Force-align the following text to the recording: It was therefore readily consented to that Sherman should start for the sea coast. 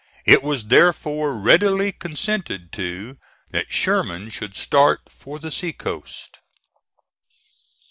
It 0.25 0.41
was 0.41 0.69
therefore 0.69 1.37
readily 1.39 1.91
consented 1.91 2.71
to 2.71 3.19
that 3.51 3.71
Sherman 3.71 4.31
should 4.31 4.55
start 4.55 5.01
for 5.11 5.37
the 5.37 5.51
sea 5.51 5.73
coast. 5.73 6.39